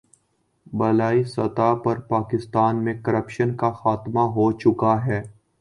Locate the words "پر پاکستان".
1.83-2.83